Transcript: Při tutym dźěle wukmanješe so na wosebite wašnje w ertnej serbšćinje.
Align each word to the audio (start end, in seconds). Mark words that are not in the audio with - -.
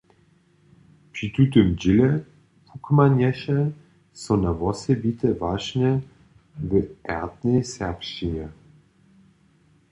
Při 1.13 1.27
tutym 1.35 1.67
dźěle 1.81 2.11
wukmanješe 2.67 3.57
so 4.21 4.33
na 4.43 4.51
wosebite 4.59 5.29
wašnje 5.41 5.91
w 6.69 6.71
ertnej 7.19 7.63
serbšćinje. 7.73 8.45